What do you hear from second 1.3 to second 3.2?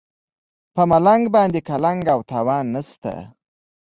باندې قلنګ او تاوان نشته.